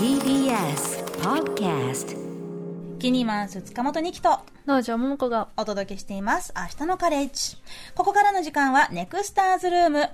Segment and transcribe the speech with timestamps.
[0.00, 2.18] TBS Podcast
[2.98, 6.52] キニマンス塚本二木と農場桃子がお届けしています。
[6.56, 7.56] 明日のカレッジ。
[7.94, 10.08] ここからの時間はネクスターズルーム。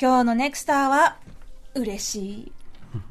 [0.00, 1.18] 今日のネクスターは、
[1.74, 2.52] 嬉しい。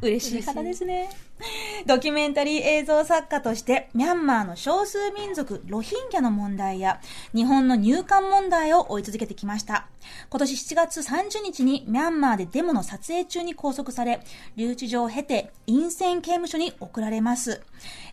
[0.01, 1.11] 嬉しい方ですね。
[1.85, 6.99] ドキュメンタリー映像作家として、ミャンマーの少数民族ロヒンギャの問題や、
[7.33, 9.87] 日本の入管問題を追い続けてきました。
[10.29, 14.21] 今年7月30日にミャンマーでデモの撮影中に拘束され、
[14.55, 17.61] 留置場を経て、陰線刑務所に送られます。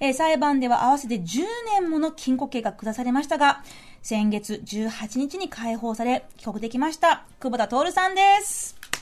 [0.01, 1.45] えー裁判では合わせて10
[1.81, 3.63] 年もの禁錮刑が下されましたが、
[4.03, 7.25] 先月18日に解放され、帰国できました。
[7.41, 8.98] 久保田徹さんです。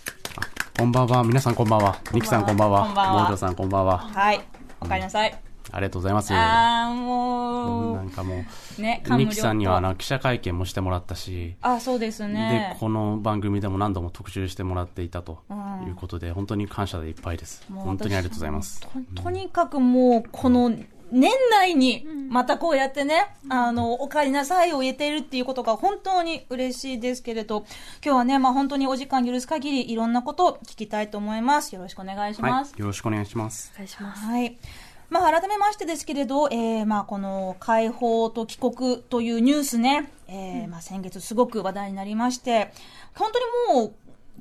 [0.79, 1.25] こんばんは。
[1.25, 1.99] 皆さんこんばんは。
[2.13, 2.85] ニキさんこんばんは。
[2.85, 3.97] こんばんはモードさんこんばんは。
[3.97, 4.41] はい。
[4.79, 5.35] おかえりなさい。
[5.73, 6.35] ありがとうございます。
[6.35, 8.45] あー、もう、なんかも
[8.77, 12.79] ね、う、感無量ニキさんにはあとの記者会見もしてもらったし、あ、そうですねで、。
[12.79, 15.43] この番組でも何度も特集してもらっていたと
[15.87, 17.65] いうことで、本当に感謝でいっぱいです。
[17.75, 18.83] 本当にありがとうございます。
[18.83, 20.71] ととにかくもう、この、
[21.11, 27.65] 年内に、またこうやってね、あの、お帰りなさいを言えているっていうことが本当に嬉しいですけれど、
[28.05, 31.75] 今日はね、まあ本当にお時間許す限り、いろんなことを聞きたいと思います。
[31.75, 32.73] よろしくお願いします。
[32.73, 32.81] はい。
[32.81, 33.73] よろしくお願いします。
[33.75, 34.25] お願いします。
[34.25, 34.57] はい。
[35.09, 42.73] まあ、改めましてですけれど、えー、まあ、この解放と帰国というニュースね、えーまあ、先月すごく話題になりまして、
[43.15, 43.31] 本
[43.69, 43.95] 当にもう、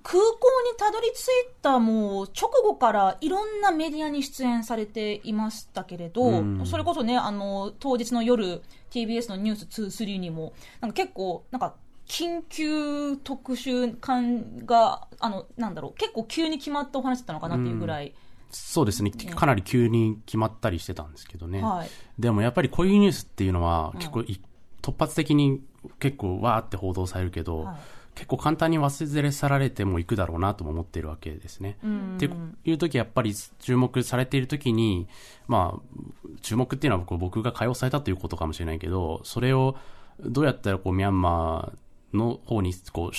[0.05, 1.29] 空港にたどり着い
[1.63, 8.61] たもう直後からいろんなメディアに出演されていましたけれど、うんそれこそね、あの、当日の夜、
[8.91, 11.73] TBS のニュース2、3にも、なんか結構、なんか、
[12.07, 18.13] 緊急特集感が、あの、なんだろう、結構急に決まったお話だったのかなっていうぐらい、
[18.51, 19.11] そうですね。
[19.11, 21.61] かなり急に決まったりしてたんですけどね。
[21.61, 21.89] はい。
[22.19, 24.39] でもやっぱりこういうニュースっていうのは、結構い
[24.81, 25.61] 突発的に
[25.99, 27.75] 結構わーって報道されるけど、はい
[28.15, 31.77] 結構簡単に忘れ去られてもいくだろうなとも思っているわけですね。
[31.85, 32.29] んって
[32.63, 35.07] いう時やっぱり注目されている時に、
[35.47, 39.75] まあ、注目っていうのは僕が解放されたということかもしれないけど、それを
[40.19, 43.11] どうやったらこうミャンマーの方にこう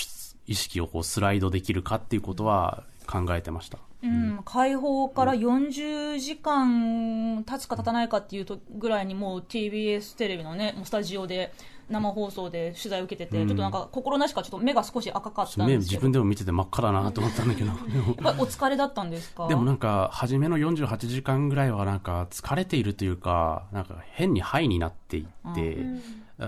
[0.47, 3.77] 意識をこうスライドできるかっていうことは考えてました。
[4.03, 11.51] うん、解放から40時間経つか経たないかっていうとぐらいにもう TBS テレビのねもうスタジオで
[11.89, 17.71] 生放送で取材を受けてて、ちょっとなんか心なしかちょっと目が少し赤かったん目で自分でも見てて真っ赤だなと思ったんだけど。
[17.71, 19.47] で もやっぱりお疲れだったんですか？
[19.47, 25.21] でもなんか、初めの48時間ぐらいはなんか疲れているというか、なんか変にハイになってい
[25.51, 25.85] って、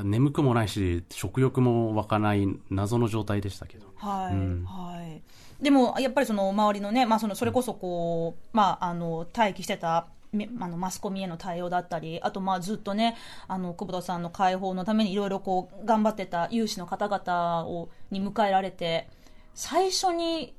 [0.04, 3.88] 眠くもないし、食欲も湧かない謎の状態でしたけど。
[3.96, 5.22] はい、うんはい。
[5.64, 13.16] でも、やっぱりその周りのね、まあその、それこそこう、まあ、あの、待機してた、めあのマスコミへの対応だったり、あとまあずっとね、
[13.48, 19.10] あの、久保田さんの解放のためにいろいろこう、頑張ってた有志の方々を、に迎えられて、
[19.56, 20.54] 最初に、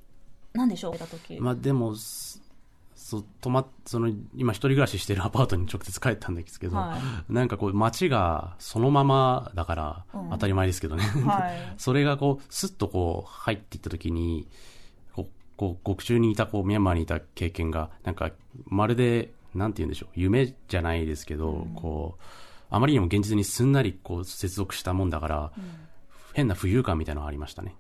[0.53, 1.39] 何でしょう、た時。
[1.41, 2.43] まあでも、す
[2.97, 6.99] そう、泊まっ、その、今一人暮らししてるアパートに直接帰ったんですけど、は
[7.29, 11.05] なんかこう街がそのままだから、当たり前ですけどね。
[11.05, 14.49] はい それがこう、スッとこう入っていった時に、
[15.61, 18.31] こう獄中にいた、こう、ミャンマーにいた経験が、なんか、
[18.65, 22.23] まるで、なんて言うんでしょう、夢じゃないですけど、こう、
[22.71, 25.53] あまりにも現実にすんなりこう接続したもんだから、
[26.35, 27.75] 変な浮遊感みたいなのがありましたね。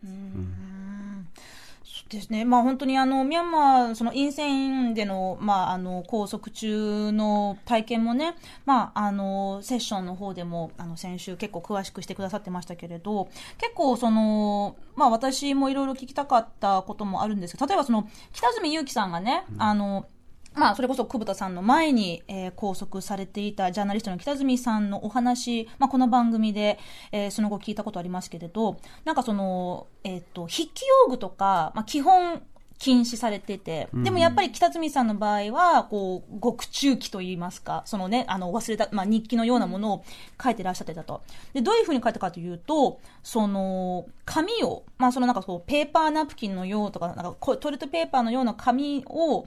[1.84, 2.44] そうですね。
[2.44, 20.06] まあ本当にあの、ミャンマー、その陰線での、まああの、拘束中の体験もね、まああの、セッションの方でも、あの、先週結構詳しくしてくださってましたけれど、結構その、まあ私もいろいろ聞きたかったこともあるんですけど、例えばその、北住祐樹さんがね、あの、
[20.54, 26.78] まあ、それこそ久保田さんの前に、えー拘束されていたジャーナリストの北住さんのお話、まあ、この番組で、
[27.12, 32.42] えーその後聞いたことありますけれど、なんかその、えっ、と、筆記用具とか、まあ、基本、
[32.80, 40.04] 禁止されてて、でもやっぱり北住さんの場合は、こう、獄中記といいますか、そのね、あの、忘れた、まあ、日記のようなものを
[40.42, 41.20] 書いてらっしゃってたと。
[41.52, 49.46] で、どういうふうに書いたかというと、その、紙を、まあ、そのなんかこう、ペーパーナプキンのようとか、なんかこうトイレットペーパーのような紙を、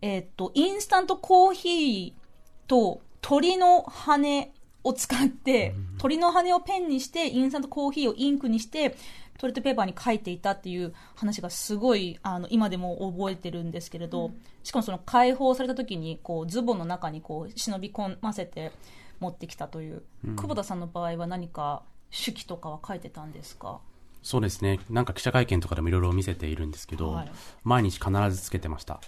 [0.00, 4.52] えっと、インスタントコーヒーと鳥の羽
[4.84, 8.96] を使って、鳥の羽をペンにして、インスタントコーヒーをインクにして、
[9.38, 14.32] トイレットペーパーに書いていたっていう話がすごい、あの、今でも覚えてるんですけれど、
[14.64, 18.72] しかもその解放された時に、こう、ズボンの中にこう、忍び込ませて
[19.20, 20.02] 持ってきたという、
[20.36, 23.80] 久保田さんの場合は何か手記とかは書いてたんですか？
[24.22, 24.80] そうですね。
[24.90, 27.30] なんか記者会見とかでもいろいろ見せているんですけど、はい。
[27.62, 29.00] 毎日必ずつけてました。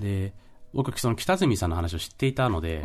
[0.00, 0.32] で、
[0.74, 2.84] 僕、その北住さんの話を知っていたので、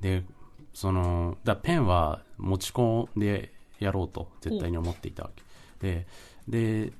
[0.00, 0.24] で、
[0.72, 5.42] その、だペンは持ち込んでやろうと絶対に思っていたわけ。
[5.86, 6.06] で、
[6.48, 6.92] で、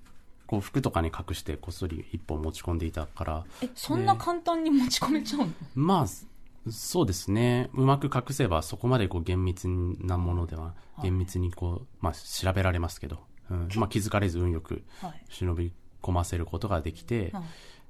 [0.47, 5.53] こう服とかに隠してこっそり一本持ち込んでいたから、え、そんな簡単に持ち込めちゃうの？
[5.75, 7.71] まあ、そうですね。
[7.75, 13.21] うまく隠せばそこまでこう厳密なものでは、厳密にこう、まあ調べられますけど、
[13.51, 15.23] うん、まあ気づかれず運よくはい。
[15.29, 17.43] 忍び込ませることができて、はい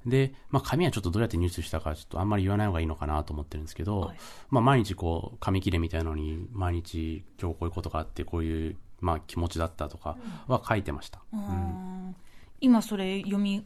[0.08, 4.16] で、まあ紙はちょっとどうやって入手したかちょっとあんまり言わない方がいいのかなと思ってるんですけど、はい。
[4.50, 10.16] まあ毎日こう紙切れみたいなのに毎日今日こういうことがあってこういうまあ気持ちだったとか
[10.46, 11.20] は書いてました。
[11.32, 12.16] うん。
[12.60, 13.64] 今それ読み、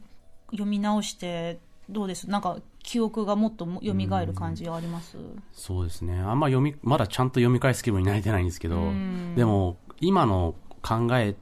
[0.51, 1.59] 読み直して、
[1.89, 2.29] どうです？
[2.29, 3.93] なんか記憶がもっと蘇
[4.25, 5.17] る感じあります？
[5.51, 6.19] そうですね。
[6.19, 11.35] あんま読み、まだちゃんと読み返す気分になれてないんですけどん、でも、今の考え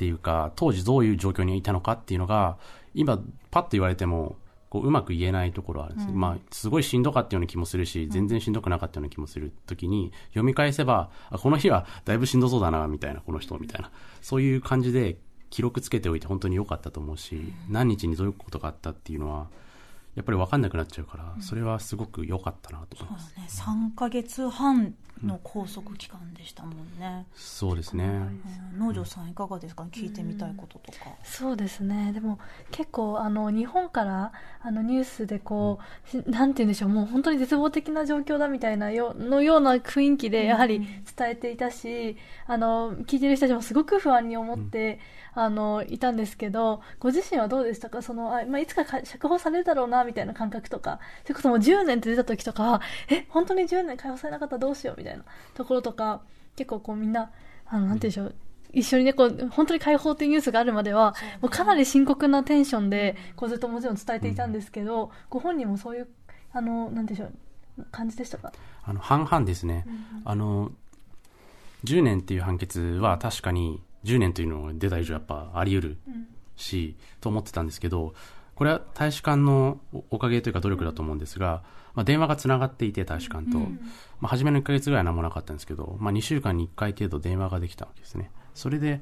[0.00, 2.56] っていうか、当時どういう状況にいたのかっていうのが、
[2.94, 3.20] 今、
[3.50, 4.36] パッと言われても、
[4.70, 13.90] こううまく言えないところはあるんです、まあ、すごいしんどかったような気もするし、全然しんどくなかったような気もするときに、読み返せば、あ、この日はだいぶしんどそうだな、みたいな、この人、みたいな。
[14.22, 15.18] そういう感じで、
[15.50, 19.48] 記録つけておいて本当に良かったと思うし、何日にどういうことがあったっていうのは、
[20.14, 23.34] やっぱり分かんなくなっちゃうから、それはすごく良かったなと思います。
[23.36, 27.26] ね、3ヶ月半の拘束期間でしたもんね。
[27.34, 28.04] そうですね。
[28.04, 28.78] うん。
[28.78, 29.84] 農場さんいかがですか？
[29.84, 30.98] 聞いてみたいこととか。
[31.22, 32.12] そうですね。
[32.12, 32.38] でも
[32.70, 36.88] 結構あの日本からあのニュースでこう、しなんて言うんでしょう。
[36.88, 40.80] もう本当に絶望的な状況だみたいなよのような雰囲気でやはり
[41.16, 42.16] 伝えていたし、
[42.46, 44.98] あの聞いてる人たちもすごく不安に思って、
[45.34, 48.02] あのいたんですけどご自身はどうでしたか？
[48.02, 50.98] そのあ、まあ、いつかか釈放されるだろうなみたいな感覚とか。
[51.24, 55.24] それこそもう10年って出た時とかはえ本当に10年解放されなかったらどうしようみたいな
[55.54, 56.22] ところとか
[56.56, 57.30] 結構こうみんな
[57.66, 58.50] あのなんて言うんでしょう。
[58.72, 66.08] 一緒にね、こう、本当に解放っていうニュースがあるまでは、もうかなり深刻なテンションで、こうずっともちろん伝えていたんですけど、ご本人もそういう、
[66.52, 67.32] あの、なんでしょう、
[67.90, 68.52] 感じでしたか？
[68.84, 69.84] あの、半々ですね。
[70.24, 70.70] あの、
[71.82, 75.98] 10年っていう判決は確かに10年というのが出た以上やっぱあり得る
[76.56, 78.14] し、と思ってたんですけど、
[78.54, 81.62] これは大使館のおおかげというか努力だと思うんですが、
[81.94, 83.66] まあ、電話がつながっていて大使館と、ま
[84.22, 88.30] あ、初めの1ヶ月ぐらいは何もなかったんですけど、まあ、2週間に1回程度電話ができたわけですね。
[88.54, 89.00] それで、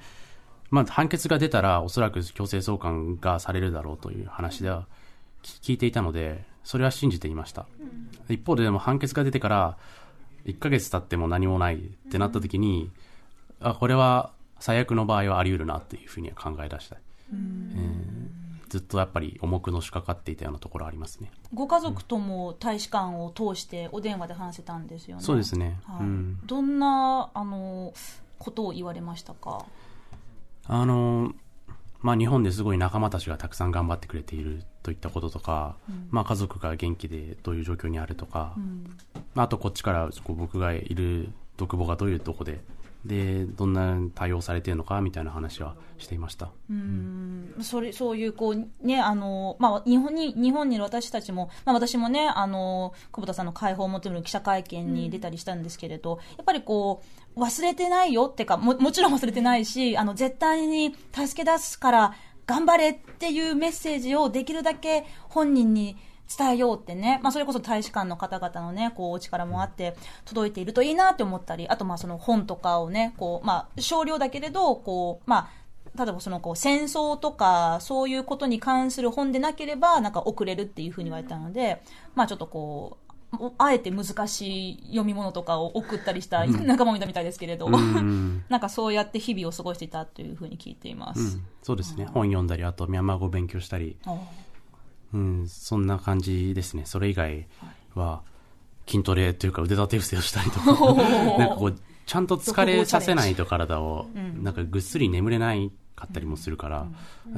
[0.71, 4.87] まあ、判決が出たらおそらく強制送還がされるだろうという話では
[5.43, 7.67] 聞聞いていたので、それは信じていました。
[8.29, 9.77] 一方ででも判決が出てから
[10.47, 11.81] 1ヶ月経っても何もないっ
[12.11, 12.91] てなった時に、
[13.61, 16.97] あ、これは最悪の場合はあり得るなっていうふうには考え出した。
[17.33, 18.29] えー
[18.69, 21.31] ずっとやっぱり重くのしかかっていたようなところありますね。
[21.55, 25.23] ご家族とも大使館を通してお電話で話せたんですよね。
[25.23, 25.81] そうですね。
[25.87, 26.39] はいうん。
[26.45, 27.95] どんな、あの、
[28.39, 29.65] ことを言われましたか？
[30.67, 31.33] あの、
[32.03, 35.77] まあ、日本ですごい仲間たちがたくさん頑張ってくれているといったこととか、
[36.11, 38.55] まあ、家族が元気でどういう状況にあるとか、
[39.35, 42.61] まあ、あとこっちから僕がいる独房がどういうとこで、
[43.05, 46.51] で、どんな対応されているのかみたいな話はしていました。
[46.71, 57.03] うんそれそういうこう、ねあのまあ、日本に日本にいる私たちも、まあ、私もねあの久保田さんの解放を求める記者会見に出たりしたんですけれど、やっぱりこ
[57.37, 62.15] う忘れてないよってかももちろん忘れてないしあの絶対に助け出すから
[62.47, 65.97] 頑張れっていうメッセージをできるだけ本人に
[66.37, 75.59] 伝えようってね、まあ、それこそ大使館の方々のね、こう、お力もあって、届いているといいなって思ったり、あと、まあ、その本とかをね、こう、まあ、少量だけれど、こう、まあ、
[75.97, 81.83] 例えばそのこう戦争とかそういうことに関する本でなければなんか遅れるっていうふうに言われたので、
[82.15, 83.09] まあちょっとこう
[83.59, 88.45] あえて難しい読み物とかを送ったりした仲間もいたみたいですけれど、うん。
[88.49, 91.21] なんかそうやって日々を過ごしていたというふうに聞いています。
[91.21, 92.07] うん、そうですね。
[92.07, 94.17] 本読んだり、あとミャンマー語勉強したり、あ
[95.13, 96.85] うん、そんな感じですね。
[96.87, 97.47] それ以外
[97.95, 98.23] は、
[98.87, 100.73] 筋トレというか腕立て伏せをしたりとか、
[101.39, 106.87] なんかこう、ちゃんと疲れさせないと体を、なんかぐっすり眠れないかったりもするから、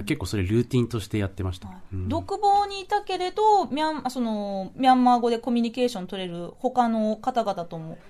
[0.04, 1.70] 結構それルーティンとしてやってました。
[1.92, 2.08] うん。
[2.08, 7.98] 独房にいたけれどミャンそのミャンマー語でコミュニケーション取れる他の方々とも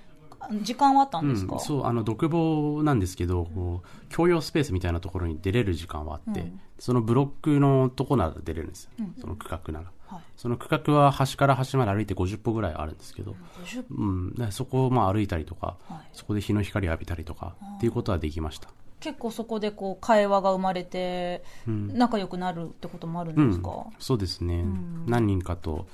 [0.61, 8.89] 時間はあったんですか、うん、そう、あの、独房なんですけど、こう、共用スペースみたいなところに出れる時間はあって、そのブロックのとこなら出れるんです。
[9.19, 9.91] その区画なら。
[10.07, 10.21] はい。
[10.35, 16.09] その区画は端から端まで歩いて50歩ぐらいあるんですけど、50うん、でそこをまあ歩いたりとか、はい。
[16.13, 18.69] そこで日の光を浴びたりとかっていうことはできました。
[19.01, 24.63] 結構そこでこう会話が生まれて仲良くなるってこともあるんですか、そうですね、
[25.07, 25.87] 何人かと、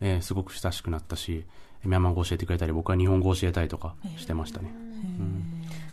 [0.00, 1.44] えーすごく親しくなったし、
[1.84, 4.72] ミャンマー語教えてくれたり、僕は日本語教えたりとかしてましたね。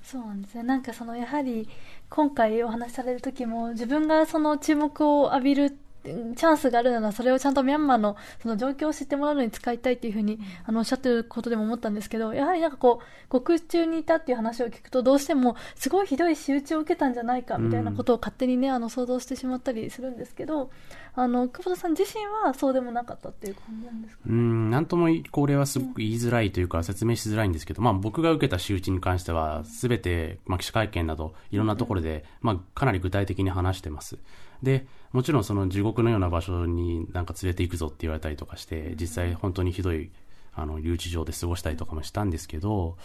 [0.03, 1.69] そうなんですねなんかそのやはり
[2.10, 20.72] 今回お話しされる時も自分がその注目を浴びるチャンスがあるならそれをちゃんとミャンマーのその状況を知ってもらうのに使いたいっていうふうに、あのおっしゃってることでも思ったんですけどやはりなんかこう獄中にいたっていう話を聞くとどうしてもすごいひどい仕打ちを受けたんじゃないかみたいなことを勝手にねあの想像してしまったりするんですけど
[21.15, 24.22] あの久保田さん自身はそうでもなかったっていう感じなんですか？
[24.27, 34.18] うん、なんともこれはすごく言いづらいというか説明しづらいんですけど、まあ僕が受けた仕打ちに関しては、すべて、まあ記者会見など、いろんなところで、まあかなり具体的に話してます。
[34.63, 40.12] で、もちろんその地獄のような場所になんか連れて行くぞって言われたりとかして、実際本当にひどい、
[40.54, 42.98] あの、留置場で過ごしたりとかもしたんですけど、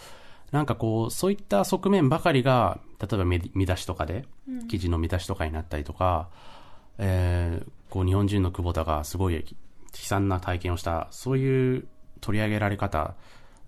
[0.51, 4.25] なんかこう、そういった側面ばかりが、例えば見見出しとかで、
[4.69, 6.29] 記事の見出しとかになったりとか、
[6.97, 9.43] えーこう日本人の久保田がすごい悲
[9.93, 11.87] 惨な体験をした、そういう
[12.19, 13.15] 取り上げられ方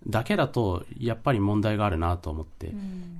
[0.05, 2.73] だけだと、やっぱり問題があるなと思って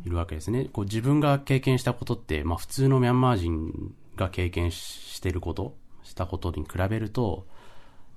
[0.05, 0.65] いるわけですね。
[0.65, 7.47] こう自分が経験したことって、まあ普通のミャンマー人が経験していること、したことに比べると、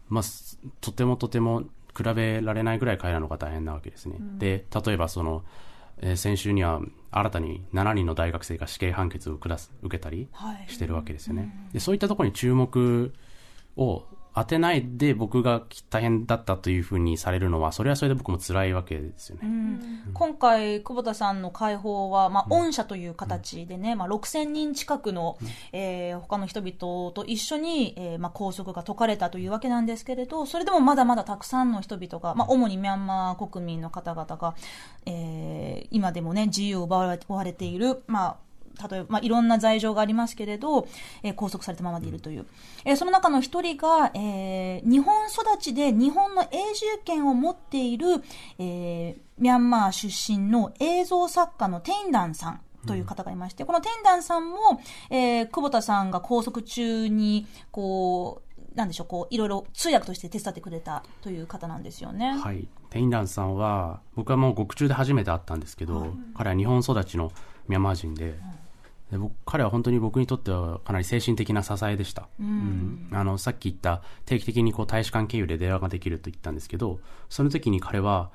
[0.08, 1.62] まあ、すとてもとても
[1.96, 4.16] 比べられないぐらい彼らの方が大変なわけですね。
[4.38, 5.44] で、例えばその、
[5.98, 6.80] えー先週には
[7.10, 11.68] 新たに7人の大学生が死刑判決を下す受けたりはいしてるわけですよね。
[11.72, 13.12] で、そういったところに注目
[13.76, 19.42] を当てないで僕が大変だったというふうにされるのは、それはそれで僕も辛いわけですよね。
[20.14, 25.38] 今回、久保田さんの解放は、まあ、御社という形でね、まあ、6000人近くの、
[25.72, 34.54] えー他の人々と一緒に、えーまあ、拘束が解かれたというわけなんですけれど、それでもまだまだたくさんの人々が、まあ、主にミャンマー国民の方々が、
[35.06, 38.36] えー今でもね、自由を奪われ奪われている、まあ、
[38.88, 40.86] 例えば、まあ、いろんな罪状がありますけれど、
[41.22, 42.46] えー拘束されたままでいるという。
[42.84, 48.06] えーその中の一人が、えー日本育ちで日本の永住権を持っている、
[48.58, 52.60] えーミャンマー出身の映像作家のテインダンさん。
[52.86, 54.56] という方がいまして、このテインダンさんも、
[55.10, 62.38] えー久保田さんが拘束中に、こう、なんでしょう、こう、いろいろ通訳として手伝ってくれたという方なんですよね。
[62.38, 62.68] はい。
[62.88, 67.32] テインダンさんは、僕はもう獄中で初めて会ったんですけど、彼は日本育ちの
[67.68, 68.38] ミャンマー人で、
[69.10, 72.28] で僕彼は本当に僕にとってはかなり精神的な支えでした。
[72.38, 78.30] うんあの、さっき言った定期的にこう大使館経由で電話ができると言ったんですけど、その時に彼は、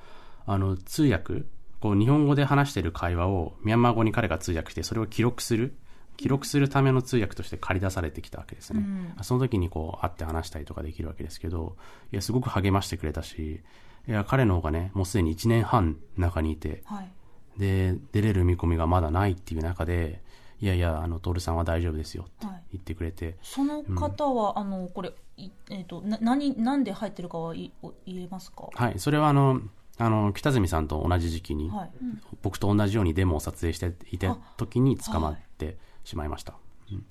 [0.46, 1.44] あの、通訳、
[1.80, 5.74] こう日本語で話している会話をミャンマー語に彼が通訳して、それを記録する。
[6.16, 9.14] 記録するための通訳として借り出されてきたわけですね。
[9.22, 11.76] その時にこう会って話したりとかできるわけですけど、
[12.10, 13.60] いや、すごく励ましてくれたし、
[14.08, 17.10] いや、彼の方がね、もうすでに1年半中にいて、はい。
[17.58, 20.22] で、出れる見込みがまだないっていう中で、
[20.60, 22.62] いやいや、あの、徹さんは大丈夫ですよってはい。
[22.72, 28.68] 言ってくれて、その方は、あの、これ、いえっ、と、な、何、なんで入ってるかはいお言えますか？
[28.72, 29.60] はい、それはあの、
[29.98, 31.90] あの、北住さんと同じ時期に、はい。
[32.42, 36.54] 僕と同じようにデモを撮影していた時に捕まってしまいました。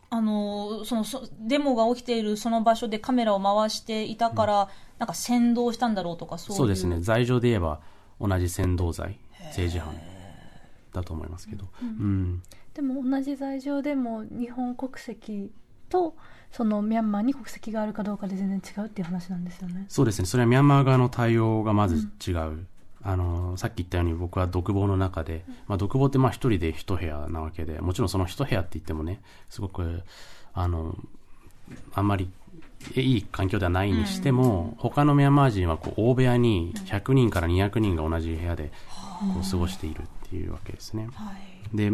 [0.09, 6.37] あのそのそデモが起きているその場所でカメラを回していたから、なんか先導したんだろうとか。
[6.37, 7.81] そうですね、罪状で言えば
[8.21, 9.93] 同じ扇動罪、政治犯
[10.93, 12.41] だと思いますけど、うん、
[12.75, 15.49] でも同じ罪状でも日本国籍
[15.89, 16.15] と
[16.51, 19.85] そのミャンマーに国籍があるかどうかで全然違うっていう話なんですよね。
[19.87, 22.67] そうですね、それはミャンマー側の対応がまず違う。
[23.07, 30.01] あの、さっき言ったように僕は独房の中で、まあ独房ってまあ一人で一部屋なわけで、もちろんその一部屋って言ってもね、すごく、
[30.53, 30.97] あの、
[31.93, 32.29] あんまり
[32.95, 38.71] えいい環境ではないにしても、他のミャンマー人はこう大部屋に100人から200人が同じ部屋で
[39.33, 41.07] こう過ごしているっていうわけですね。
[41.13, 41.31] は
[41.73, 41.77] い。
[41.77, 41.91] で、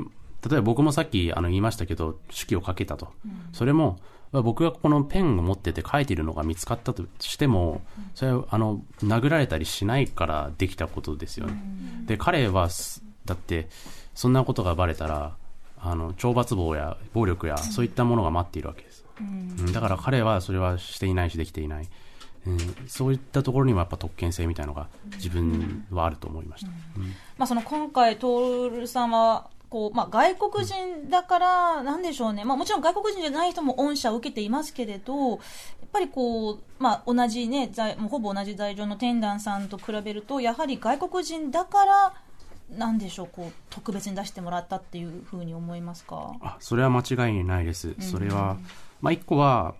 [0.48, 3.10] 例えば僕もさっきあの言いましたけど、手記をかけたと。
[3.54, 4.00] それも、
[4.32, 7.82] まあ僕がこのペンを持ってて書いているのが見つかったとしても、
[8.16, 11.62] それはあの、殴られたりしないからできたことですよね。
[12.06, 13.68] で、彼はす、だって、
[14.16, 15.36] そんなことがバレたら、
[15.80, 19.06] あの、懲罰棒や暴力や、そういったものが待っているわけです。
[19.20, 21.88] うんだから彼はそれはしていないしできていない。
[22.48, 22.58] うん
[22.88, 26.72] そういったところにもやっぱ特権性みたいのが自分はあると思いました。
[26.98, 27.04] うん
[27.38, 32.44] まあ、その今回、徹さんは、こう、まあ、外国人だから、なんでしょうね。
[32.44, 35.40] まあ、もちろん外国人じゃない人も恩赦を受けていますけれど、やっ
[35.94, 42.14] ぱりこう、まあ、同じね、罪もうほぼ同じ罪状のテンダンさんと比べると、やはり外国人だから、
[42.78, 46.34] なんでしょう、こう、特別に出してもらったっていうふうに思いますか？
[46.42, 47.96] あ、それは間違いないです。
[48.00, 48.58] それは、
[49.02, 49.76] まあ一個は、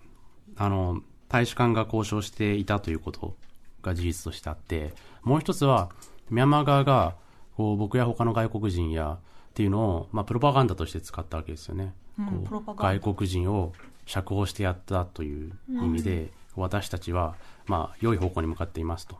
[0.56, 3.34] あの、大使館が交渉していたということ
[3.82, 5.90] が事実としてあって、もう一つは、
[6.30, 7.14] ミャンマー側が、
[7.56, 9.18] こう、僕や他の外国人や、
[9.52, 11.94] っていうのを、まあ、プロパガンダとして使ったわけですよね。
[12.18, 13.72] うん外国人を
[14.06, 19.18] 釈放してやったという意味で、私たちは、まあ、良い方向に向かっていますと。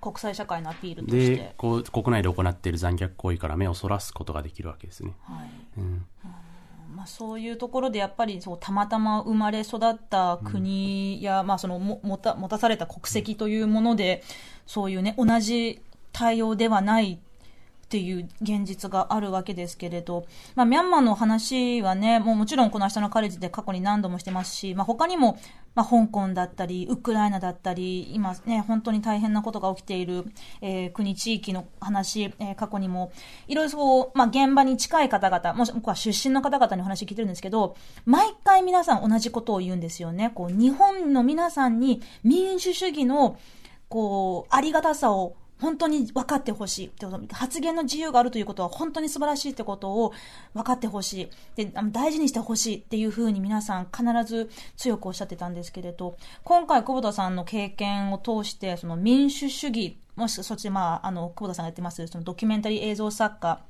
[0.00, 1.54] 国際社会のアピールとしでて、。
[1.56, 5.14] こう、国内で行っている残虐行為から目をそらすことができるわけですね。
[5.22, 6.06] はいうん。
[6.94, 14.22] まあ、そういうところでやっぱりそうたまたま生まれ育った国や、まあ、そのも持た持たされた国籍というもので、
[14.66, 17.18] そういうね同じ対応ではない
[17.94, 25.38] っていう現実があるわけですけれど、まあ、ミャンマーの話はね、もうもちろんこの明日のカレッジで過去に何度もしてますし、まあ、他にも、
[25.76, 30.24] まあ、香港だったり、ウクライナだったり、今ね、本当に大変なことが起きている、
[30.60, 33.12] えー、国、地域の話、えー、過去にも、
[33.46, 40.32] いろいろそう、まあ、現場に近い方々、もしくは出身の方々にお話聞いてるんですけど、毎回皆さん同じことを言うんですよね。
[40.34, 43.38] こう、日本の皆さんに民主主義の、
[43.88, 47.34] こう、ありがたさを本当に分かってほしいってこと。
[47.34, 50.12] 発言の自由があるということは本当に素晴らしいってことを
[50.52, 51.28] 分かってほしい。
[51.56, 63.60] で、大事にしてほしいっていうふうに皆さん必ず強くおっしゃってたんですけれど、今回久保田さんの経験を通して、その民主主義、もしそっち、まあ、あの、久保田さんがやってます、そのドキュメンタリー映像作家、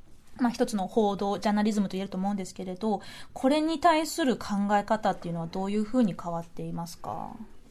[0.41, 7.31] まあ、一つの報道、ジャーナリズムと言えると思うんですけれど、これに対する考え方っていうのはどういうふうに変わっていますか？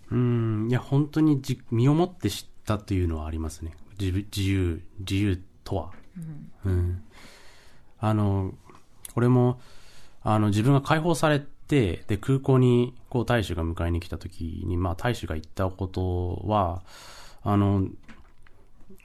[0.09, 3.73] うん、いや、本当にじ身をもって知ったというのはありますね。
[3.99, 5.91] 自自由、自由とは？
[6.65, 7.03] うん、うん。
[7.99, 8.53] あの、
[9.13, 9.59] これも、
[10.23, 16.83] あの、自分が解放されて、で、空港に、こう、大使が迎えに来た時に、まあ、大使が言ったことは、
[17.43, 17.87] あの、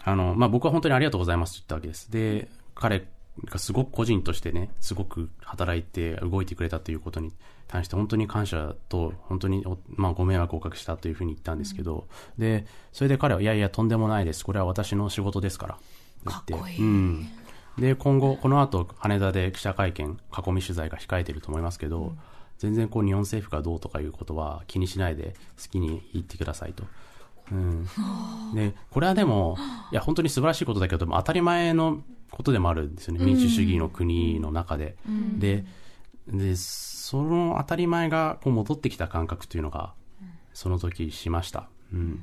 [0.04, 2.10] あの、まあ、僕は本当にありがとうございますって言ったわけです。
[2.10, 3.06] で、彼
[3.46, 7.32] がすごく個人としてね、すごく働いて動いてくれたということに
[7.68, 14.44] 対して本当に感謝と、本当にまあ、ご迷惑をおかけしたというふうに言ったんですけど、うん、で、それで彼は、いやいや、とんでもないです。
[14.44, 15.78] これは私の仕事ですから。
[16.24, 16.80] かっこいい。
[16.80, 17.28] うん。
[17.78, 22.18] で、今後、この後、羽田で記者会見、囲み取材が控えていると思いますけど、うん、
[22.58, 26.84] 全然こう、日本政府がどうとかいうことは気にしないで、好きに言ってくださいと。
[27.52, 27.86] うん。
[28.54, 29.56] で、これはでも、
[29.92, 33.24] いや、本当に素晴らしいことだけど、当たり前のことでもあるんですよね。
[33.24, 34.96] 民主主義の国の中で。
[35.08, 35.64] うん、で、
[36.28, 39.94] で、その当たり前がこう戻ってきた感覚というのが、
[40.52, 41.68] その時しました。
[41.92, 42.22] うん。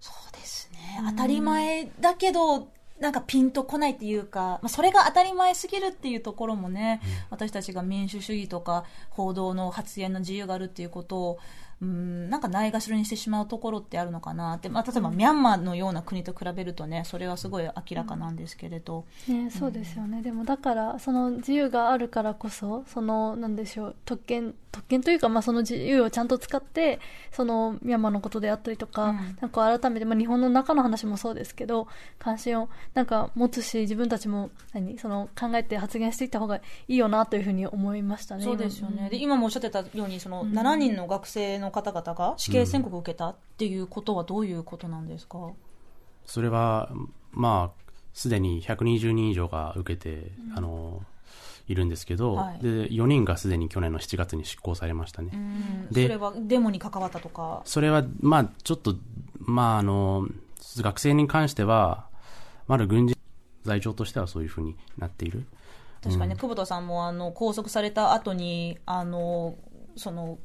[0.00, 1.02] そうですね。
[1.10, 2.68] 当たり前だけど、
[3.00, 11.38] なんかピンとこないっていうか、まあ、それが当たり前すぎるっていうところもね、うん、私たちが民主主義とか報道の発言の自由があるっていうことを
[11.80, 27.00] うんなんかないがしろにしてしまうところってあるのかなって、まあ、例えばミャンマーのような国と比べるとねそれはすごい明らかなんですけれど、ね、そうですよね、うん、でもだからその自由があるからこそそのなんでしょう特権特権というか、まあ、その自由をちゃんと使って
[27.32, 38.44] そのミャンマーのことであったりとかうん、なんか改めて、まあ、日本の中の話もそうですけど関心をなんか持つし自分たちも何その考えて発言していった方がいいよなというふうに思いましたね。
[38.44, 39.08] そうですよね。
[39.10, 45.52] で今もおっしゃってたようにその7人の学生のの方々が死刑宣告を受けたっていうことはどういうことなんですか、うん、
[46.26, 46.90] それは、
[47.32, 47.82] まあ、
[48.14, 51.02] すでに120人以上が受けて、うん、あの、
[51.68, 55.32] いるんですけど、はい、で4人がすでに去年の7月に執行されましたね。
[55.90, 57.60] でそれはデモに関わったとか？
[57.66, 58.96] それは、まあ、ちょっと、
[59.38, 60.26] まあ、あの、
[60.78, 62.06] 学生に関しては、
[62.66, 63.18] まだ軍事
[63.64, 65.44] 罪状としてはそういうふうになっている。
[66.02, 69.56] 確かに、ね、久保田さんもあの拘束された後にあの
[69.98, 70.38] その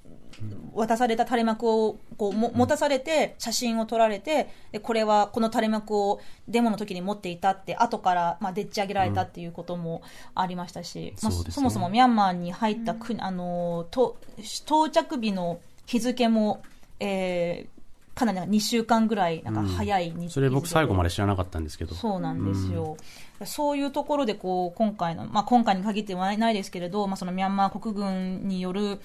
[0.74, 10.02] 渡された垂れ幕をこうも持たされて写真を撮られてでこれはこの垂れ幕をデモの時に持っていたって後からまあでっち上げられたっていうことも
[10.36, 14.18] ありましたし、まあ、そもそもミャンマーに入った国、あのと
[14.66, 16.64] 到着日の日付も、
[17.00, 21.96] えー、かなり2週間ぐらいなんか早い日、うん、それ僕最後まで知らなかったんですけど。
[21.96, 22.98] そうなんですよ、
[23.40, 29.00] うん、そういうところでこう今回の、まあ、今回に限ってはないですけれど、まあ、そのミャンマー国軍による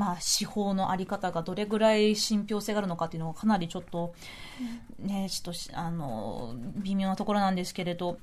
[0.00, 4.14] まあ、司法のあり方がどれぐらい信憑性があるのかというのはかなりちょっと、
[4.98, 8.16] ね、ちょっとあの微妙なところなんですけれど。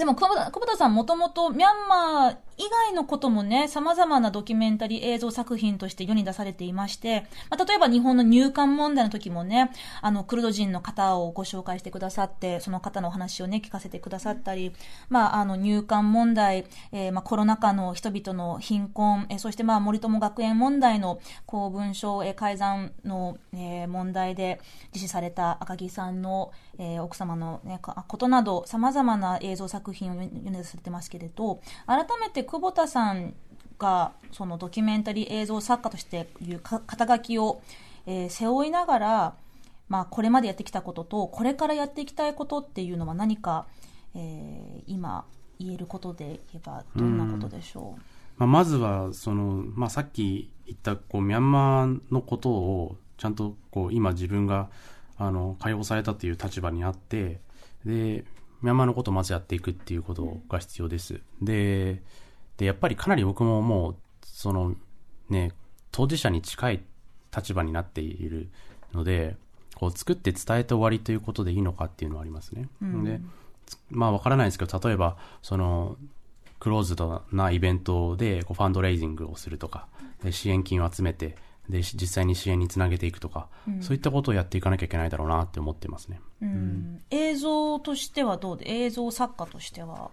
[0.00, 9.70] でも久保田、さんもともとミャンマー以外のこともね、様々なドキュメンタリー映像作品として世に出されていまして、まあ、例えば日本の入管問題の時もね、
[10.02, 14.72] あの、クルド人の方をご紹介してくださって、その方のお話をね、聞かせてくださったり、
[15.08, 24.60] まあ、あの、入管問題、えー、まあ、コロナ禍の人々の貧困、えー、そしてまあ、森友学園問題の公文書、えー、改ざんの、えー、問題で
[24.92, 33.34] 実施された赤木さんの、えー、奥様の、ね、ことなど、様々な映像作品を読み出されてますけれど、改めて久保田さん
[33.78, 37.62] が、そのドキュメンタリー映像作家としていう肩書きを、
[38.06, 39.34] えー、背負いながら、
[39.88, 43.66] まあ、これまでやってきたことと、これからやっていきたいことっていうのは何か、
[44.14, 45.24] えー、今
[45.58, 48.00] 言えることで言えば、どんなことでしょう、
[48.38, 54.70] まあ、まずは、その、まあ、さっき言った、こう、ミャンマーのことを、ちゃんと、こう、今自分が、
[55.18, 57.40] あの、解放されたという立場にあって、
[57.84, 58.24] で、
[58.62, 61.20] ミャンマーのことをまずやっていくっていうことが必要です。
[61.40, 62.02] で、
[62.56, 64.74] で、やっぱりかなり僕ももうその
[65.28, 65.52] ね、
[65.92, 66.82] 当事者に近い
[67.34, 68.48] 立場になっている
[68.92, 69.36] ので、
[69.74, 72.68] こう作って伝えて終わりということでいいのかっていうのはありますね。
[72.82, 73.20] で、
[73.66, 75.96] つまあわからないですけど、例えば、その、
[76.58, 79.88] クローズドなイベントでこうファンドレイジングをするとか、
[80.22, 81.36] で支援金を集めて、
[81.70, 83.48] で、し実際に支援につなげていくとか、
[83.80, 86.20] そういったことをやっていかなきゃいけないだろうなって思ってますね。
[86.42, 87.02] うん。
[87.10, 90.10] 映像としてはどうで映像作家としては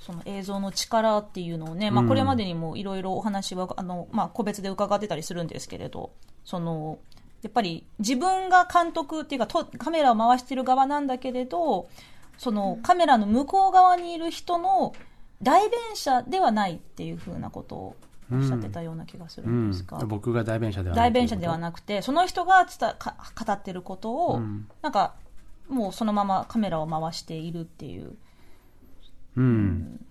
[0.00, 6.10] その映像の力っていうのをね、まあ、これまでにもいろいろお話はあの、まあ、個別で伺ってたりするんですけれど
[6.44, 6.98] その
[7.42, 11.88] やっぱり自分が監督っていうかとカメラを回してる側なんだけれど
[12.38, 14.94] そのカメラの向こう側にいる人の
[15.42, 17.96] 代弁者ではないっていうふうなことを
[18.32, 23.16] おっしゃってたような気がするうんんですが、僕が代弁者では代弁者ではくなくてその人が伝か
[23.46, 24.68] 語ってることを、うん。
[24.82, 25.14] なんか
[25.68, 28.16] もうそのままカメラを回しているっていう。
[29.36, 30.04] うん。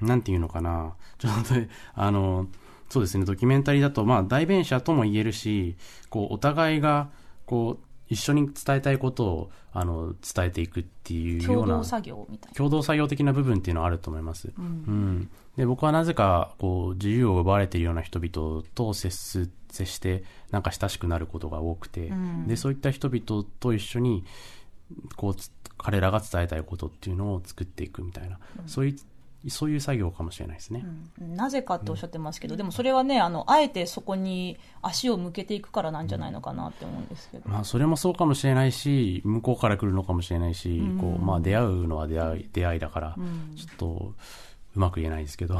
[0.00, 0.94] なんていうのかな。
[1.18, 1.54] ちょっと、
[1.94, 2.48] あの、
[2.88, 5.76] そうですね、ドキュメンタリーだと、まあ、代弁者とも言えるし、
[6.08, 7.10] こう、お互いが、
[7.46, 12.56] こう、一緒に伝えたいことを、あの、伝えていくっていうような共同、作業みたいな。
[12.56, 14.52] 共同作業的な部分っていうのはあると思います。
[14.58, 15.30] うん。
[15.56, 24.24] で、僕はなぜか、こう、自由を奪われているような人々と接す、接して、なんか親しくなることが多くて、んで、そういった人々と一緒に、
[25.16, 28.96] こうつ、彼らが伝えたいことっていうのを作っていくみたいな、そういう、
[29.48, 30.84] そういう作業かもしれないですね。
[31.20, 31.34] うん。
[31.34, 37.48] なぜかっておっしゃってますけど、でもそれはね、あの、あえてそこに足を向けていくからなんじゃないのかなって思うんですけど。
[37.48, 43.16] まあ、それもそうかもしれないし、向こうから来るのかもしれないし、こう、まあ、出会うのは出会い、出会いだから、
[43.56, 44.14] ちょっと、
[44.76, 45.58] うまく言えないですけど。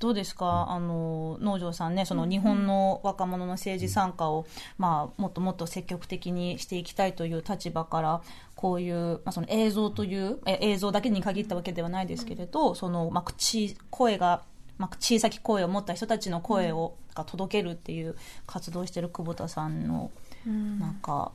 [0.00, 4.46] どうですか、あの農場さんね、その日本の若者の政治参加を、
[4.78, 8.22] まあ、もっともっと積極的にしていきたいという立場から、
[8.60, 14.42] こういう、まあ、その映像というえ、映像だけに限ったわけではないですけれど、その、まあ、口、声が、
[14.76, 20.10] まあ、小さき声を持った人たちの声を、が届けるっていう活動をしている久保田さんの、
[20.44, 21.32] なんか、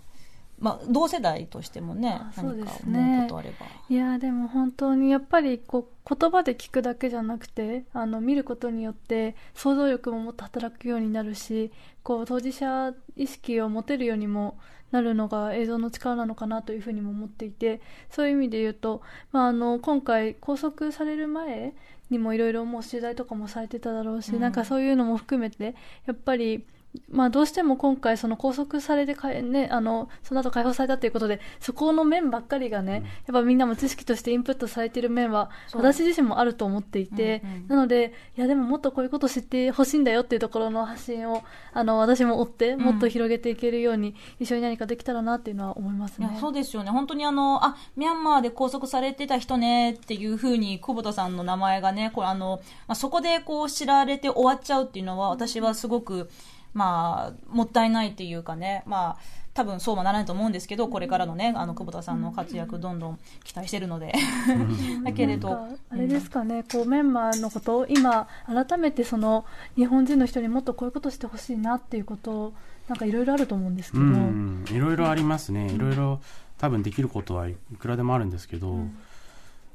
[0.60, 3.66] まあ、同世代としてもね何か思うことあれば。
[3.90, 11.72] いやでも本当にやっぱりこう言葉で聞くだけじゃなくてあの見ることによって想像力ももっと働くようになるし
[12.04, 14.58] こう当事者意識を持てるようにも
[14.96, 19.02] なるのが映像の力なのかなというふうにも思っていてそういう意味で言うと、
[19.34, 21.74] まあ、あの今回拘束される前
[22.10, 26.66] にもいろいろもう取材とかもされてただろうし、なんかそういうのも含めてやっぱり
[27.10, 46.30] まあ、どうしても今回、その拘束されてかえ、ね、あのその後解放されたということで、そこの面ばっかりがね、やっぱみんなも知識としてインプットされている面は、私自身もあると思っていて、うんうんなので、いや、でももっとこういうことを知ってほしいんだよっていうところの発信を、あの私も追って、もっと広げていけるように、一緒に何かできたらなっていうのは思いますね。
[46.32, 56.30] いやそうですよね、本当にあのあミャンマーで拘束されてた人ねっていうふうに久保田さんの名前がね、これあのまあ、そこでこう知られて終わっちゃうっていうのは、私はすごく、
[56.76, 59.18] まあ、もったいないっていうかね、まあ
[59.56, 64.14] 多分そうはならないと思うんですけど、これからのね、あの久保田さんの活躍、どんどん期待してるので、
[65.06, 65.70] だけれど。
[65.90, 69.46] あれですかね、こうメンバーのことを今改めてその
[69.78, 72.54] 日本人の人にもっとこういうことしてほしいなっていうことを
[72.90, 75.72] なんかいろいろあると思うんですけうど、ん、いろいろありますね。
[75.72, 76.20] いろいろ
[76.58, 78.76] 多分できることはいくらでもあるんですけど、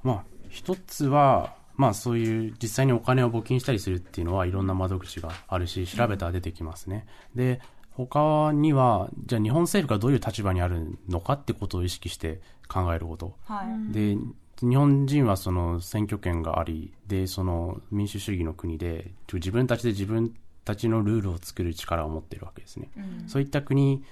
[0.03, 7.07] まあ、一つは、まあそういう実際にお金を募金したりするっていうのはいろんな窓口があるし、調べたら出てきますね。
[7.35, 7.63] で、
[7.93, 13.35] 他には、じゃあ日本政府がどういう立場にあるのかってことを意識して考えること。
[13.45, 14.19] はいで、
[14.61, 20.35] 日本人はその選挙権があり、で、その民主主義の国で、自分たちで自分
[20.67, 22.91] たちのルールを作る力を持っているわけですね。
[23.27, 24.05] そういった国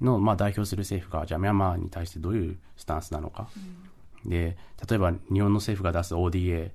[0.00, 3.48] の、まあ、代表する政府が、じゃあミャンマーに対してどういうスタンスなのか。
[4.28, 4.56] で、
[4.88, 6.70] 例えば日本の政府が出す ODA、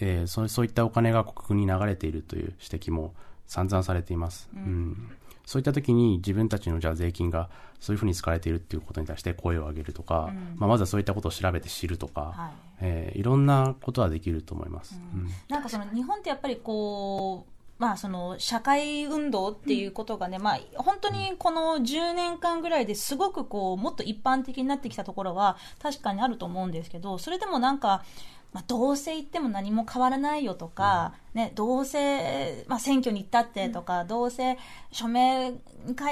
[0.00, 3.14] えーそうそういったお金が国に流れているという指摘も
[3.46, 4.48] 散々されています。
[4.54, 5.10] うん。
[5.44, 7.48] そういった時に自分たちのじゃあ税金が
[7.80, 12.50] そういうふうに使われているっていうことに対して声を上げるとか、まあ、まずはそういったことを調べて知るとか、はい。
[12.80, 15.00] えーいろんなことはできると思います。
[15.14, 15.28] うん。
[15.48, 28.04] なんかその日本ってやっぱりこう、まあその社会運動っていうことがね、まあ本当にこの10年間ぐらいですごくこう、もっと一般的になってきたところは確かにあると思うんですけど、それでもなんか、
[28.52, 34.58] まあ、どうせ言っても何も変わらないよとか、ね、どうせ、まあ、選挙に行ったってとか、どうせ
[34.90, 35.52] 署名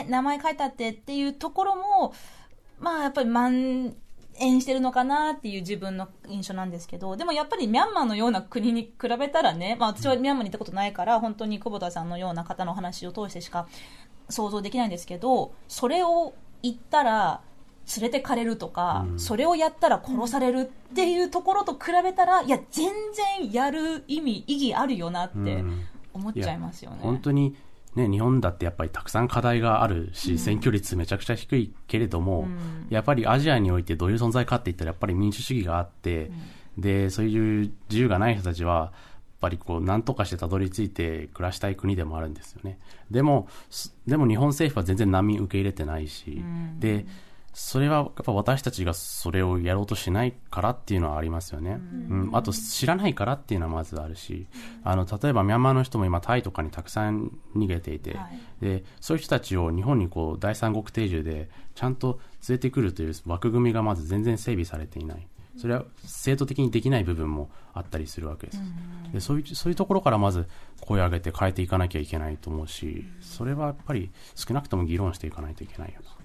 [0.09, 2.15] 名前書いたってっていうところも、
[2.79, 3.95] まあやっぱり蔓
[4.39, 13.67] 延してるのかなっていう自分の印象なんですけど、でもやっぱりミャンマーのような国に比べたらね、まあ私はミャンマーに行ったことないから、本当に久保田さんのような方の話を通してしか
[14.29, 17.41] 想像できないんですけど、それを言ったら、
[17.97, 22.91] 連れてかれるとか、それをやったら殺されるっていうところと比べたら、いや、全
[23.39, 26.99] 然やる意味、意義あるよなってうん思っちゃいますよね。
[27.03, 27.55] 本当に、
[27.97, 32.47] ね、日本だってやっぱりたくさん課題があるし、選挙率めちゃくちゃ低いけれども、
[32.91, 36.31] やっぱりアジアにおいてどういう存在かって言ったらやっぱり民主主義があって、
[36.77, 38.93] で、そういう自由がない人たちは、やっ
[39.41, 42.79] ぱりこう、何とかしてたどり着いて暮らしたい国でもあるんですよね。
[43.11, 46.43] でも、すでも日本政府は全然難民受け入れてないし、
[46.79, 47.07] で、
[47.59, 51.79] それはやっぱ私たちがそれをやろうとしないからっていうのはありますよね。
[52.11, 54.47] うん、あと知らないからっていうのはまずあるし、
[54.85, 65.27] あの、例えばミャンマーの人も今タイとかにたくさん逃げていて、はいで、そういう人たちを日本にこう第三国定住でちゃんと連れてくるという枠組みがまず全然整備されていない。
[65.57, 68.63] それは制度的にできない部分もあったりするわけです。
[69.13, 70.47] でそういうそういうところからまず
[70.81, 76.17] 声を上げて変えていかなきゃいけないと思うし、それはやっぱり少なくとも議論していかないといけないよな。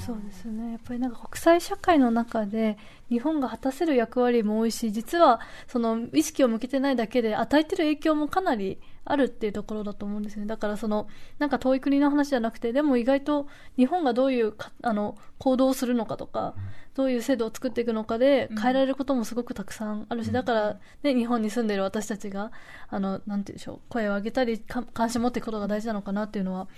[0.00, 2.78] そうですねやっぱりなんか国際社会の中で
[3.10, 11.06] 日本が果たせる役割も多いし実はその意識を向けてないだけで与えてる影響もかなりあるっていうところだと思うんですよねだからその
[11.38, 16.54] なんか遠い国の話じゃなくてでも意外と日本がどういうかあの行動をするのかとか
[16.96, 22.52] どういう制度を作っていくのかで変えられることもすごくたくさんあるし、だから、ね、日本に住んでいる私たちが
[22.88, 26.68] あのなんて言うんでしょう声を上げたりか関心を持っていくことが大事なのかなっていうのは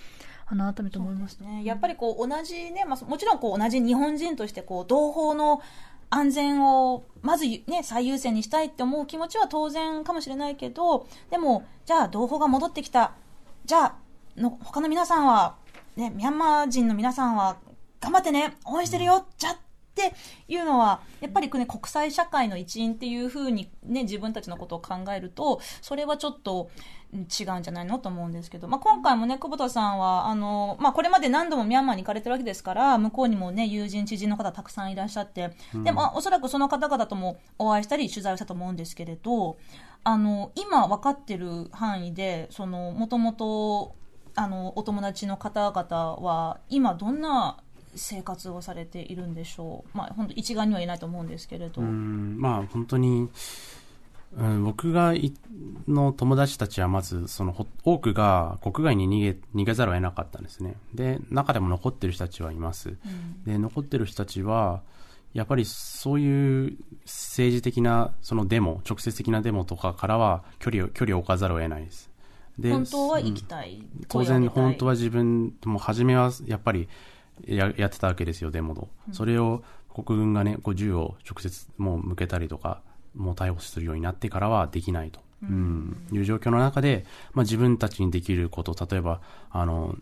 [0.45, 1.45] あの改めて思いました。
[1.45, 5.61] ね、やっぱりこう同じね、まあ、もちろんこう同じ日本人としてこう同胞の
[6.09, 13.13] 安全をまず、ね、最優先にしたいって思う気持ちは当然かもしれないけどでもじゃあ同胞が戻ってきた。
[13.63, 13.95] じゃあ
[14.35, 15.55] の他の皆さんは、
[15.95, 17.57] ね、ミャンマー人の皆さんは
[18.01, 19.55] 頑張ってね応援してるよ、じゃ
[20.07, 20.15] って
[20.47, 26.69] いうのはやっぱり、ね、国際社会の一員っていうふうに、ね、自分たちのことを考えるとそれはちょっと
[27.11, 39.57] うん違うんじゃないのと思うんですけど、まあ、今回もね久保田さんはあの、まあ、これまで何度もミャンマーに行かれてるわけですから向こうにも、ね、友人、知人の方たくさんいらっしゃって、でもあおそらくその方々ともお会いしたり取材をしたと思うんですけれど
[40.03, 43.95] あの今分かってる範囲でそのもともと
[44.35, 47.57] あのお友達の方々は今どんな
[47.99, 51.81] 生活をされているんでしょう、まあ、本当一概には言えないと思うんですけれど。
[51.81, 53.29] うんまあ本当に、
[54.37, 55.33] うん、僕がい
[55.87, 60.75] の友達たちはまずそのほ多くが国外に逃げ逃げざるを得なかったんですね。
[60.93, 62.97] で中でも残ってる人たちはいます、
[63.45, 64.81] で残ってる人たちは
[65.33, 72.09] やっぱりそういう政治的なそのデモ直接的なデモとかからは距離を距離を置かざるを得ないです。
[72.57, 76.89] で本当は行きたい、当然本当はは自分も初めはやっぱり
[77.47, 82.81] ややってたわけですよデモの、それを国軍がねこう銃を直接もう向けたりとか
[83.15, 86.07] もう逮捕するようになってからはできないと、うん。
[86.11, 89.95] いう状況の中で、まあ、自分たちにできること例えばあの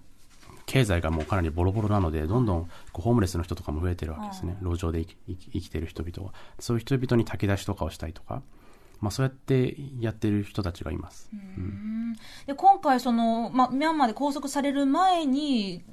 [0.65, 6.33] 経済がもうかなりボロボロなのでどんどんこうホームレスの人とかも増えてるわけですね、路上で生きてる人々は。
[6.59, 8.41] そういう人々に炊き出しとかをしたりとか、
[8.99, 11.29] まあ、そうやってやってる人たちがいます、
[12.47, 15.83] で今回その、まあ、ミャンマーで拘束される前に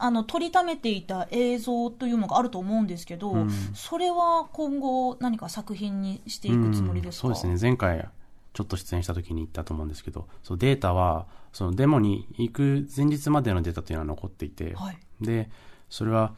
[0.00, 7.70] あの撮りためていた映像というのがあると思うんですけど、それは今後何か作品にしていくつもりですか、うんそうですね。
[7.70, 8.08] 前回
[8.54, 14.98] ちょっと出演した時に言ったと思うんですけどそうデータはそのデモに行く前日までのデータというのは残っていて、はい。
[15.20, 15.48] で
[15.88, 16.34] それは、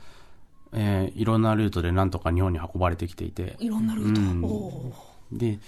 [0.72, 3.56] えーいろんなルートでなんとか日本に運ばれてきていて。
[3.58, 5.38] いろんなルート、うん。
[5.38, 5.58] で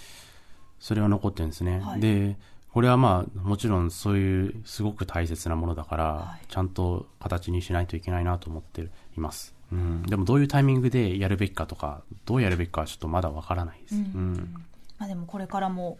[0.79, 2.01] それは残ってるんですね、はい。
[2.01, 2.37] で
[2.73, 6.47] これはまあもちろんそういうすごく大切なものだから、はい。
[6.49, 8.83] ちゃんと形にしないといけないなと思って
[9.17, 14.55] います、うん、でもどういうタイミングでやるべきかとかどうやるべきかはちょっとまだわからないです、うん。
[14.99, 15.99] まあ、でもこれからも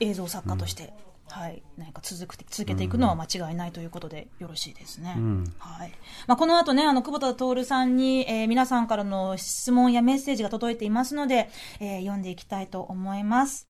[0.00, 0.92] 映像作家として、
[1.30, 5.14] はい、何か続く続けていくのは間違いないということでよろしいですね。
[5.18, 5.52] ん。
[5.58, 5.92] はい。
[6.26, 13.66] まあ、この後ね、あの、久保田徹さんに、えー皆さんからの質問やメッセージが届いていますので、えー読んでいきたいと思います。